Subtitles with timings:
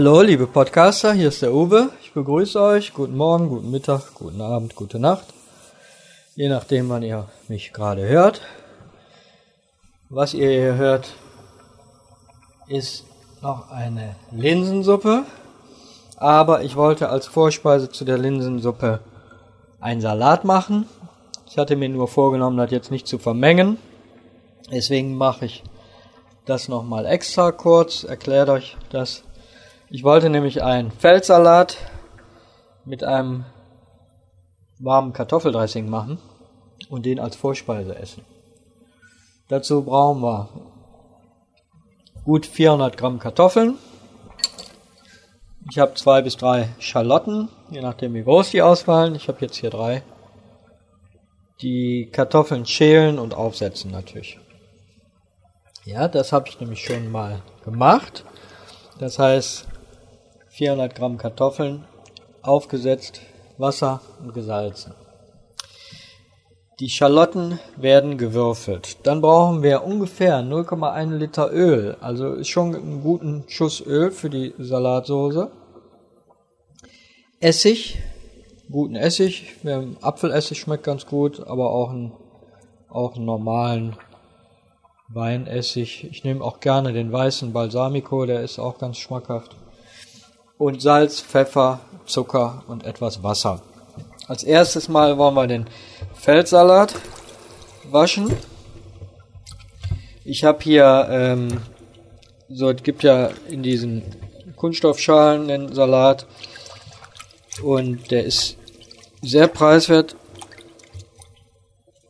[0.00, 1.90] Hallo, liebe Podcaster, hier ist der Uwe.
[2.02, 2.94] Ich begrüße euch.
[2.94, 5.26] Guten Morgen, guten Mittag, guten Abend, gute Nacht.
[6.34, 8.40] Je nachdem, wann ihr mich gerade hört.
[10.08, 11.12] Was ihr hier hört,
[12.66, 13.04] ist
[13.42, 15.24] noch eine Linsensuppe.
[16.16, 19.00] Aber ich wollte als Vorspeise zu der Linsensuppe
[19.80, 20.86] einen Salat machen.
[21.46, 23.76] Ich hatte mir nur vorgenommen, das jetzt nicht zu vermengen.
[24.72, 25.62] Deswegen mache ich
[26.46, 29.24] das nochmal extra kurz, erklärt euch das.
[29.92, 31.76] Ich wollte nämlich einen Feldsalat
[32.84, 33.44] mit einem
[34.78, 36.18] warmen Kartoffeldressing machen
[36.88, 38.24] und den als Vorspeise essen.
[39.48, 40.48] Dazu brauchen wir
[42.24, 43.78] gut 400 Gramm Kartoffeln.
[45.68, 49.16] Ich habe zwei bis drei Schalotten, je nachdem wie groß die ausfallen.
[49.16, 50.04] Ich habe jetzt hier drei.
[51.62, 54.38] Die Kartoffeln schälen und aufsetzen natürlich.
[55.84, 58.24] Ja, das habe ich nämlich schon mal gemacht.
[59.00, 59.66] Das heißt,
[60.50, 61.84] 400 Gramm Kartoffeln
[62.42, 63.20] aufgesetzt,
[63.56, 64.94] Wasser und gesalzen.
[66.80, 69.06] Die Schalotten werden gewürfelt.
[69.06, 71.96] Dann brauchen wir ungefähr 0,1 Liter Öl.
[72.00, 75.50] Also ist schon einen guten Schuss Öl für die Salatsoße.
[77.38, 77.98] Essig,
[78.70, 79.56] guten Essig.
[80.00, 82.12] Apfelessig schmeckt ganz gut, aber auch einen,
[82.88, 83.96] auch einen normalen
[85.08, 86.04] Weinessig.
[86.10, 89.56] Ich nehme auch gerne den weißen Balsamico, der ist auch ganz schmackhaft.
[90.60, 93.62] Und Salz, Pfeffer, Zucker und etwas Wasser.
[94.28, 95.64] Als erstes Mal wollen wir den
[96.12, 96.94] Feldsalat
[97.90, 98.30] waschen.
[100.22, 101.62] Ich habe hier, ähm,
[102.50, 104.02] so es gibt ja in diesen
[104.56, 106.26] Kunststoffschalen den Salat
[107.62, 108.58] und der ist
[109.22, 110.14] sehr preiswert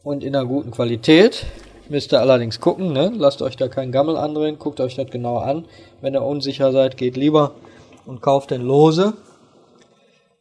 [0.02, 1.46] und in einer guten Qualität.
[1.88, 3.12] Müsst ihr allerdings gucken, ne?
[3.16, 5.66] Lasst euch da keinen Gammel andrehen, guckt euch das genau an.
[6.00, 7.52] Wenn ihr unsicher seid, geht lieber
[8.10, 9.14] und kauft den lose.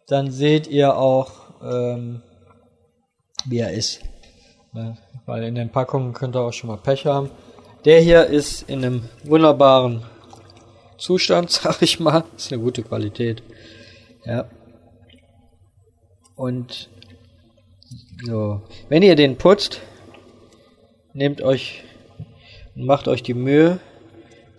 [0.07, 1.31] Dann seht ihr auch,
[1.61, 2.23] ähm,
[3.45, 4.01] wie er ist.
[4.73, 4.97] Ne?
[5.27, 7.29] Weil in den Packungen könnt ihr auch schon mal Pech haben.
[7.85, 10.03] Der hier ist in einem wunderbaren
[10.97, 12.23] Zustand, sag ich mal.
[12.35, 13.43] Ist eine gute Qualität.
[14.25, 14.45] Ja.
[16.35, 16.89] Und
[18.25, 19.79] so, wenn ihr den putzt,
[21.13, 21.83] nehmt euch
[22.75, 23.79] und macht euch die Mühe,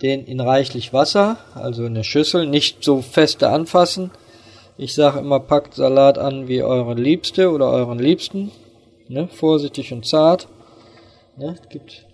[0.03, 4.11] den in reichlich Wasser, also in der Schüssel, nicht so feste anfassen.
[4.79, 8.51] Ich sage immer, packt Salat an wie eure Liebste oder euren Liebsten.
[9.09, 9.29] Ne?
[9.29, 10.49] Vorsichtig und zart.
[11.37, 11.57] Ne?
[11.69, 12.07] Gibt.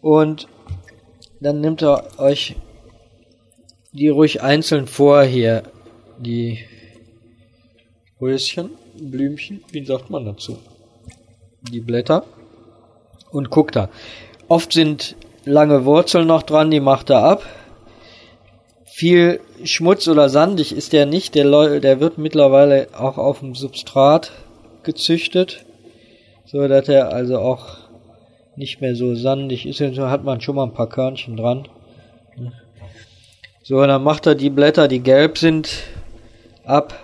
[0.00, 0.46] Und
[1.40, 2.54] dann nehmt ihr euch
[3.92, 5.64] die ruhig einzeln vor hier,
[6.18, 6.60] die
[8.20, 10.58] Röschen, Blümchen, wie sagt man dazu?
[11.62, 12.24] Die Blätter
[13.30, 13.88] und guckt da.
[14.48, 17.44] Oft sind lange Wurzeln noch dran, die macht er ab.
[18.84, 24.32] Viel Schmutz oder sandig ist der nicht, der, der wird mittlerweile auch auf dem Substrat
[24.82, 25.64] gezüchtet,
[26.44, 27.78] so dass er also auch
[28.56, 29.78] nicht mehr so sandig ist.
[29.78, 31.68] So hat man schon mal ein paar Körnchen dran.
[33.62, 35.84] So, dann macht er die Blätter, die gelb sind,
[36.64, 36.94] ab.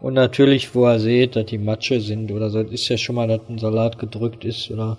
[0.00, 3.26] Und natürlich, wo er seht, dass die Matsche sind oder so, ist ja schon mal,
[3.26, 4.98] dass ein Salat gedrückt ist oder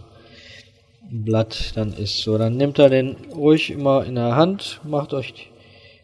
[1.09, 2.21] Blatt dann ist.
[2.21, 5.49] So, dann nehmt er den ruhig immer in der Hand, macht euch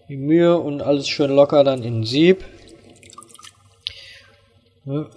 [0.09, 2.43] die Mühe und alles schön locker dann in Sieb.
[4.85, 5.07] Ja.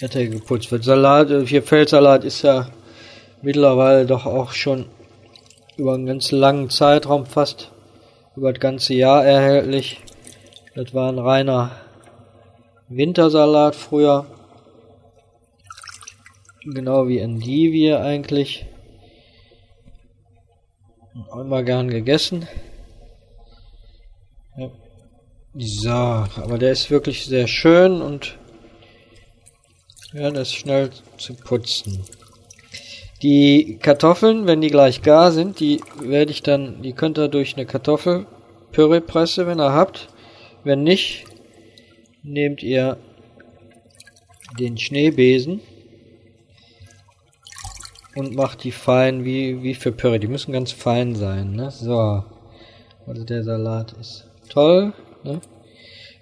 [0.00, 0.84] Hat er geputzt wird.
[0.84, 2.68] Salat, äh, hier Feldsalat ist ja
[3.40, 4.86] mittlerweile doch auch schon
[5.76, 7.70] über einen ganz langen Zeitraum, fast
[8.36, 10.00] über das ganze Jahr erhältlich.
[10.74, 11.72] Das war ein reiner
[12.88, 14.26] Wintersalat früher.
[16.64, 18.66] Genau wie Endivie eigentlich.
[21.14, 22.48] Immer gern gegessen.
[24.56, 24.70] Ja.
[25.54, 28.38] So, aber der ist wirklich sehr schön und
[30.12, 32.04] ja, der ist schnell zu putzen.
[33.22, 37.56] Die Kartoffeln, wenn die gleich gar sind, die werde ich dann, die könnt ihr durch
[37.56, 40.08] eine Kartoffelpüreepresse, wenn ihr habt.
[40.64, 41.24] Wenn nicht,
[42.22, 42.96] nehmt ihr
[44.58, 45.60] den Schneebesen
[48.14, 50.18] und macht die fein wie, wie für Püree.
[50.18, 51.70] Die müssen ganz fein sein, ne?
[51.70, 52.24] So.
[53.06, 54.92] Also der Salat ist toll,
[55.24, 55.40] ne?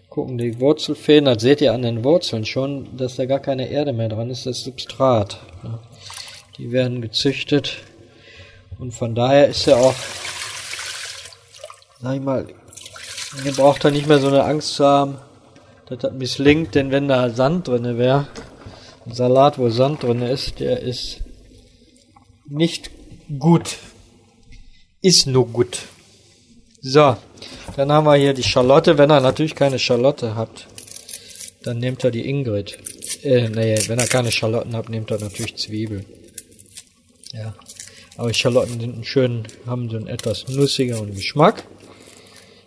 [0.08, 3.92] Gucken, die Wurzelfäden, das seht ihr an den Wurzeln schon, dass da gar keine Erde
[3.92, 5.38] mehr dran ist, das Substrat.
[5.62, 5.78] Ne?
[6.58, 7.76] Die werden gezüchtet
[8.80, 9.94] und von daher ist er auch,
[12.00, 12.46] sag ich mal,
[13.44, 15.18] ihr braucht da nicht mehr so eine Angst zu haben,
[15.86, 18.26] dass das misslingt, denn wenn da Sand drinne wäre,
[19.06, 21.20] Salat, wo Sand drin ist, der ist
[22.50, 22.90] nicht
[23.38, 23.78] gut.
[25.00, 25.78] Ist nur gut.
[26.82, 27.16] So,
[27.76, 28.98] dann haben wir hier die Schalotte.
[28.98, 30.66] Wenn ihr natürlich keine Schalotte habt,
[31.62, 32.78] dann nehmt ihr die Ingrid.
[33.22, 36.04] Äh, nee, wenn ihr keine Schalotten habt, nehmt ihr natürlich Zwiebeln.
[37.32, 37.54] Ja.
[38.16, 41.64] Aber Schalotten sind einen schönen, haben so einen etwas nussigeren Geschmack.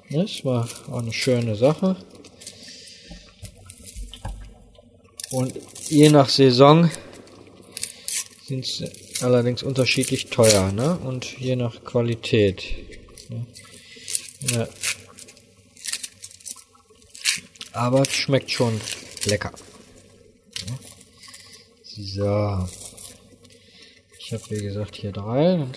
[0.09, 1.95] Das war auch eine schöne Sache.
[5.31, 5.53] Und
[5.89, 6.89] je nach Saison
[8.47, 8.89] sind sie
[9.23, 10.97] allerdings unterschiedlich teuer, ne?
[10.97, 12.63] Und je nach Qualität.
[13.29, 13.45] Ne?
[14.51, 14.67] Ja.
[17.71, 18.79] Aber es schmeckt schon
[19.25, 19.51] lecker.
[21.83, 22.67] So.
[24.19, 25.67] Ich habe wie gesagt hier drei.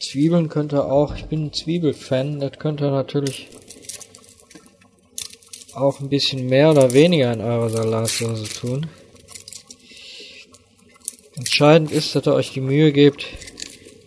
[0.00, 3.48] Zwiebeln könnte auch, ich bin ein Zwiebelfan, das könnte natürlich
[5.72, 8.88] auch ein bisschen mehr oder weniger in eurer Salatsauce tun.
[11.60, 13.26] Entscheidend ist, dass ihr euch die Mühe gebt,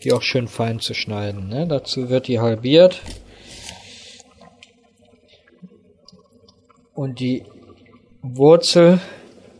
[0.03, 1.49] die auch schön fein zu schneiden.
[1.49, 1.67] Ne?
[1.67, 2.99] Dazu wird die halbiert.
[6.95, 7.43] Und die
[8.23, 8.99] Wurzel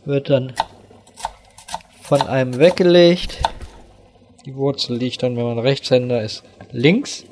[0.05, 0.53] wird dann
[2.01, 3.37] von einem weggelegt.
[4.47, 7.25] Die Wurzel liegt dann, wenn man Rechtshänder ist, links.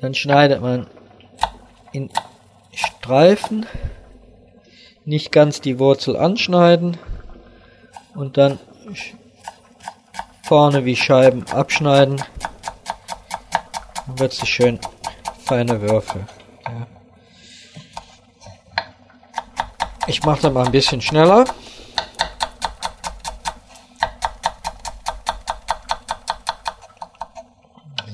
[0.00, 0.86] Dann schneidet man
[1.92, 2.08] in
[2.72, 3.66] Streifen,
[5.04, 6.96] nicht ganz die Wurzel anschneiden
[8.14, 8.58] und dann
[10.42, 12.22] vorne wie Scheiben abschneiden.
[14.06, 14.80] Dann wird sie schön
[15.44, 16.26] feine Würfel.
[16.64, 16.86] Ja.
[20.06, 21.44] Ich mache dann mal ein bisschen schneller.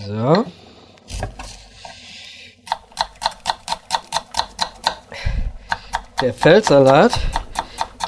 [0.05, 0.45] So.
[6.21, 7.13] Der Feldsalat,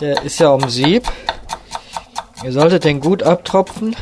[0.01, 1.07] der ist ja um Sieb.
[2.45, 3.97] Ihr solltet den gut abtropfen,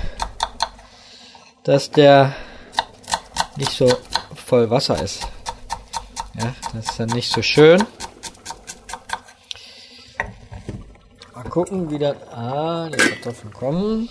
[1.62, 2.34] dass der
[3.56, 3.88] nicht so
[4.34, 5.26] voll Wasser ist.
[6.34, 7.86] Ja, das ist dann nicht so schön.
[11.54, 12.16] gucken, wie das.
[12.32, 14.08] Ah, die Kartoffeln kommen.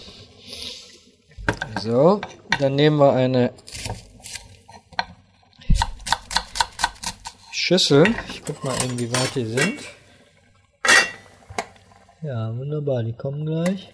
[1.82, 2.22] So,
[2.58, 3.52] dann nehmen wir eine
[7.52, 8.06] Schüssel.
[8.30, 9.80] Ich guck mal eben, wie weit die sind.
[12.22, 13.94] Ja, wunderbar, die kommen gleich.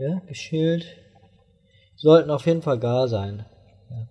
[0.00, 0.96] Ja, geschält.
[1.94, 3.44] Sollten auf jeden Fall gar sein.
[3.90, 4.08] Ja.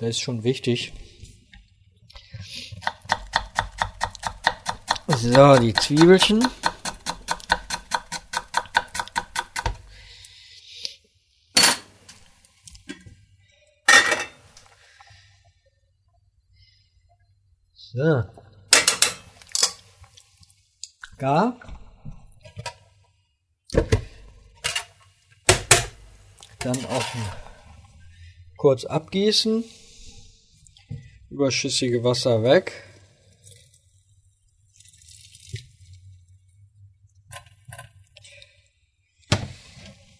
[0.00, 0.92] Das ist schon wichtig.
[5.08, 6.46] So, die Zwiebelchen.
[17.72, 18.43] So.
[21.24, 21.56] Gar.
[26.58, 27.06] Dann auch
[28.58, 29.64] kurz abgießen.
[31.30, 32.84] Überschüssige Wasser weg.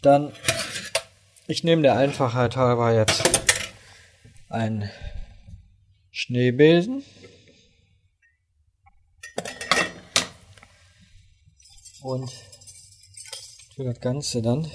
[0.00, 0.32] Dann,
[1.48, 3.22] ich nehme der Einfachheit halber jetzt
[4.48, 4.88] einen
[6.12, 7.04] Schneebesen.
[12.04, 12.30] Und
[13.74, 14.70] für das Ganze dann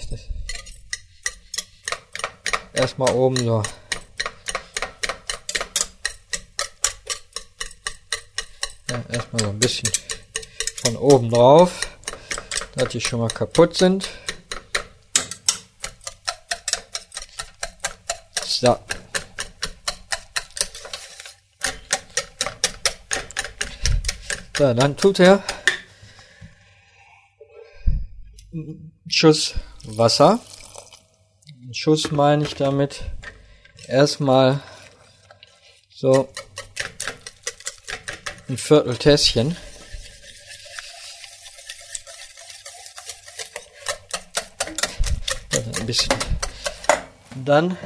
[2.73, 3.61] erstmal oben so
[8.89, 9.91] ja, erstmal so ein bisschen
[10.81, 11.87] von oben drauf,
[12.75, 14.09] dass die schon mal kaputt sind.
[18.43, 18.75] So.
[24.57, 25.43] So, dann tut er
[28.48, 28.48] einen
[29.07, 30.39] Schuss Wasser.
[31.61, 33.03] Einen Schuss meine ich damit
[33.87, 34.61] erstmal
[35.89, 36.29] so
[38.47, 39.55] ein Viertel Tässchen.
[45.51, 46.15] Ein bisschen.
[47.45, 47.77] Dann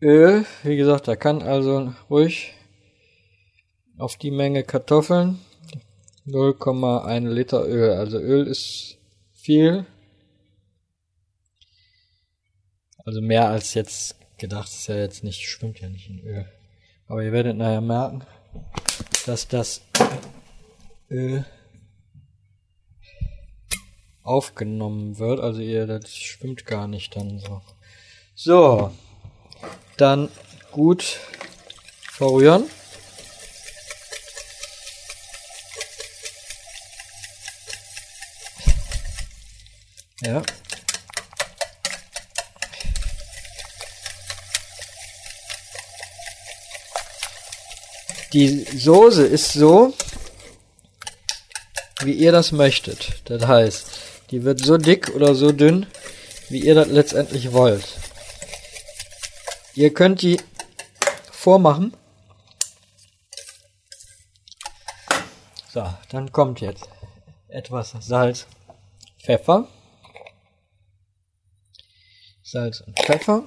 [0.00, 2.54] Öl, wie gesagt, da kann also ruhig
[3.98, 5.38] auf die Menge Kartoffeln
[6.26, 7.92] 0,1 Liter Öl.
[7.92, 8.98] Also Öl ist
[9.42, 9.84] viel.
[13.04, 16.46] Also mehr als jetzt gedacht, ist ja jetzt nicht, schwimmt ja nicht in Öl.
[17.08, 18.24] Aber ihr werdet nachher merken,
[19.26, 19.82] dass das
[21.10, 21.44] Öl
[24.22, 25.40] aufgenommen wird.
[25.40, 27.60] Also ihr, das schwimmt gar nicht dann so.
[28.34, 28.92] So,
[29.96, 30.28] dann
[30.70, 31.18] gut
[32.12, 32.64] verrühren.
[40.24, 40.42] Ja.
[48.32, 49.92] Die Soße ist so,
[52.00, 53.20] wie ihr das möchtet.
[53.24, 53.86] Das heißt,
[54.30, 55.86] die wird so dick oder so dünn,
[56.48, 57.98] wie ihr das letztendlich wollt.
[59.74, 60.40] Ihr könnt die
[61.30, 61.94] vormachen.
[65.72, 66.88] So, dann kommt jetzt
[67.48, 68.46] etwas Salz,
[69.22, 69.68] Pfeffer.
[72.52, 73.44] Salz und Pfeffer.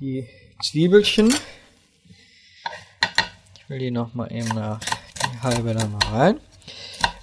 [0.00, 0.26] Die
[0.60, 1.32] Zwiebelchen.
[3.56, 6.40] Ich will die noch mal eben nach die halbe da mal rein.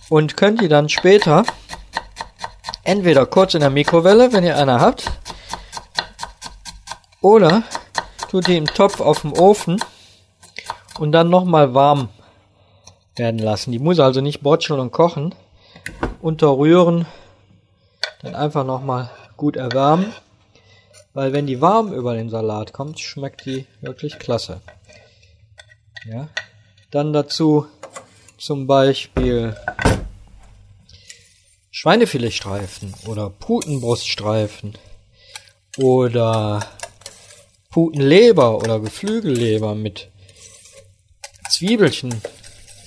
[0.07, 1.43] Und könnt ihr dann später
[2.85, 5.11] entweder kurz in der Mikrowelle, wenn ihr eine habt,
[7.19, 7.63] oder
[8.29, 9.83] tut die im Topf auf dem Ofen
[10.97, 12.07] und dann nochmal warm
[13.17, 13.73] werden lassen.
[13.73, 15.35] Die muss also nicht brotzeln und kochen.
[16.21, 17.05] Unterrühren,
[18.21, 20.13] dann einfach nochmal gut erwärmen.
[21.17, 24.62] Weil wenn die warm über den Salat kommt, schmeckt die wirklich klasse.
[26.05, 26.29] Ja.
[26.91, 27.65] Dann dazu
[28.38, 29.57] zum Beispiel
[31.71, 34.77] Schweinefiletstreifen oder Putenbruststreifen
[35.79, 36.59] oder
[37.71, 40.12] Putenleber oder Geflügelleber mit
[41.50, 42.21] Zwiebelchen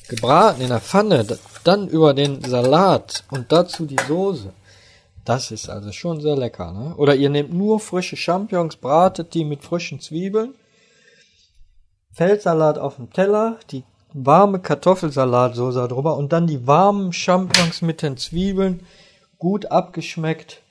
[0.06, 1.26] gebraten in der Pfanne,
[1.64, 4.52] dann über den Salat und dazu die Soße.
[5.24, 6.72] Das ist also schon sehr lecker.
[6.72, 6.94] Ne?
[6.96, 10.54] Oder ihr nehmt nur frische Champignons, bratet die mit frischen Zwiebeln,
[12.12, 18.16] Feldsalat auf dem Teller, die warme Kartoffelsalatsoße drüber und dann die warmen Champignons mit den
[18.16, 18.84] Zwiebeln,
[19.38, 20.62] gut abgeschmeckt.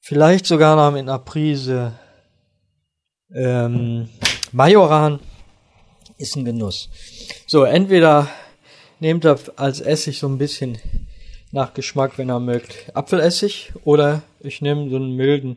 [0.00, 1.92] Vielleicht sogar noch mit einer Prise
[3.32, 4.08] ähm,
[4.52, 5.20] Majoran
[6.18, 6.88] ist ein Genuss.
[7.46, 8.28] So, entweder
[9.00, 10.78] nehmt ihr als Essig so ein bisschen
[11.54, 15.56] nach Geschmack, wenn ihr mögt, Apfelessig oder ich nehme so einen milden,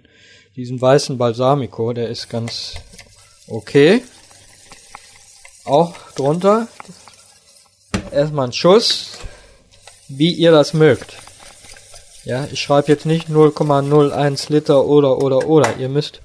[0.55, 2.75] diesen weißen Balsamico, der ist ganz
[3.47, 4.03] okay.
[5.65, 6.67] Auch drunter
[8.11, 9.17] erstmal einen Schuss,
[10.07, 11.17] wie ihr das mögt.
[12.25, 15.77] Ja, ich schreibe jetzt nicht 0,01 Liter oder oder oder.
[15.77, 16.21] Ihr müsst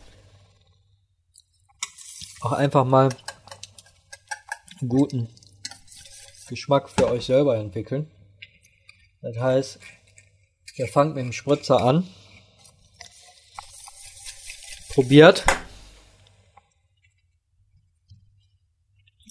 [2.42, 3.08] auch einfach mal
[4.86, 5.28] guten
[6.48, 8.10] Geschmack für euch selber entwickeln.
[9.22, 9.78] Das heißt,
[10.76, 12.08] ihr fangt mit dem Spritzer an,
[14.90, 15.44] probiert.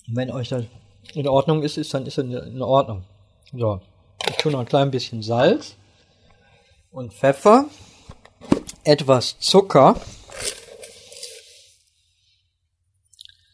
[0.07, 0.65] Und wenn euch das
[1.13, 3.03] in Ordnung ist, ist dann ist es in Ordnung.
[3.53, 3.81] So,
[4.29, 5.75] ich tue noch ein klein bisschen Salz
[6.91, 7.65] und Pfeffer,
[8.83, 9.95] etwas Zucker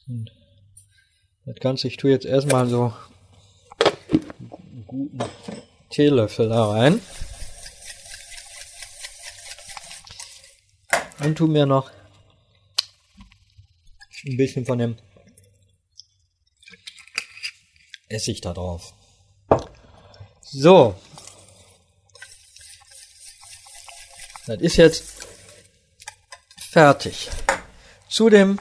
[0.07, 0.31] Und
[1.45, 2.93] das Ganze, ich tue jetzt erstmal so
[4.39, 5.19] einen guten
[5.97, 7.01] Teelöffel da rein.
[11.21, 11.89] Und tu mir noch
[14.27, 14.97] ein bisschen von dem
[18.09, 18.93] Essig da drauf.
[20.41, 20.93] So.
[24.45, 25.27] Das ist jetzt
[26.59, 27.27] fertig.
[28.07, 28.59] Zu dem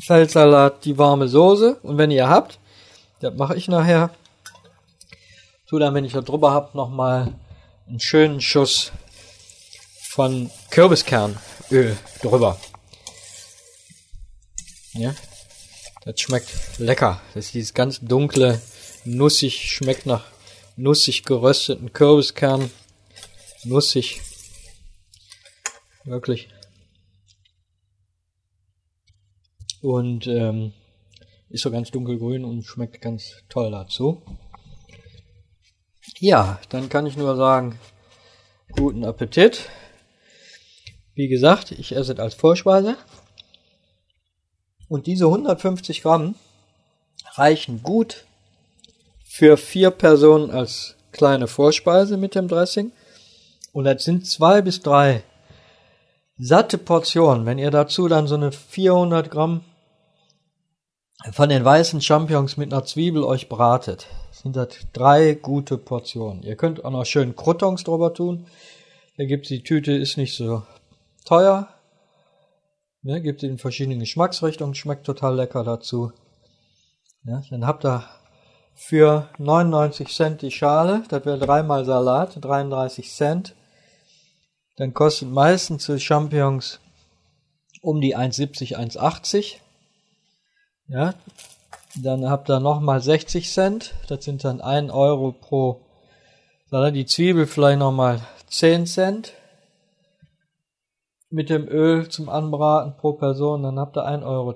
[0.00, 1.80] Feldsalat, die warme Soße.
[1.82, 2.58] Und wenn ihr habt,
[3.20, 4.08] das mache ich nachher,
[5.72, 7.32] tu dann, wenn ich da drüber habt, nochmal
[7.88, 8.92] einen schönen Schuss
[10.02, 12.60] von Kürbiskernöl drüber.
[14.92, 15.14] Ja,
[16.04, 17.22] das schmeckt lecker.
[17.32, 18.60] Das ist dieses ganz dunkle,
[19.06, 20.26] nussig, schmeckt nach
[20.76, 22.70] nussig gerösteten Kürbiskern.
[23.64, 24.20] Nussig.
[26.04, 26.50] Wirklich
[29.80, 30.74] und ähm,
[31.48, 34.22] ist so ganz dunkelgrün und schmeckt ganz toll dazu.
[36.22, 37.80] Ja, dann kann ich nur sagen,
[38.70, 39.68] guten Appetit.
[41.16, 42.96] Wie gesagt, ich esse es als Vorspeise.
[44.88, 46.36] Und diese 150 Gramm
[47.34, 48.24] reichen gut
[49.24, 52.92] für vier Personen als kleine Vorspeise mit dem Dressing.
[53.72, 55.24] Und das sind zwei bis drei
[56.38, 57.46] satte Portionen.
[57.46, 59.64] Wenn ihr dazu dann so eine 400 Gramm
[61.32, 64.06] von den weißen Champignons mit einer Zwiebel euch bratet,
[64.42, 66.42] sind das drei gute Portionen.
[66.42, 68.46] Ihr könnt auch noch schön Croutons drüber tun.
[69.16, 70.62] Da gibt's die Tüte, ist nicht so
[71.24, 71.68] teuer.
[73.02, 76.12] Ne, gibt in verschiedenen Geschmacksrichtungen, schmeckt total lecker dazu.
[77.24, 78.04] Ja, dann habt ihr
[78.74, 83.54] für 99 Cent die Schale, das wäre dreimal Salat, 33 Cent.
[84.76, 86.80] Dann kostet meistens die Champignons
[87.80, 89.56] um die 1,70, 1,80.
[90.88, 91.14] Ja,
[91.96, 93.94] dann habt ihr nochmal 60 Cent.
[94.08, 95.80] Das sind dann 1 Euro pro
[96.70, 99.34] Dann die Zwiebel vielleicht nochmal 10 Cent
[101.32, 104.54] mit dem Öl zum Anbraten pro Person, dann habt ihr 1,10 Euro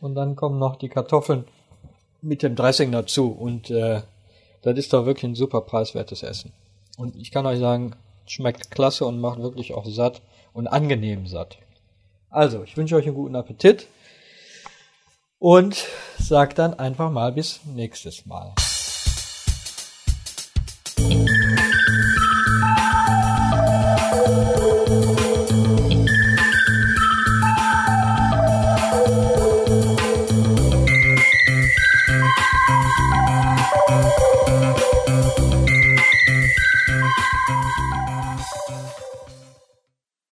[0.00, 1.44] und dann kommen noch die Kartoffeln
[2.22, 4.00] mit dem Dressing dazu und äh,
[4.62, 6.52] das ist doch wirklich ein super preiswertes Essen.
[6.96, 7.94] Und ich kann euch sagen,
[8.26, 11.58] schmeckt klasse und macht wirklich auch satt und angenehm satt.
[12.30, 13.86] Also, ich wünsche euch einen guten Appetit
[15.40, 15.86] und
[16.18, 18.54] sag dann einfach mal bis nächstes Mal.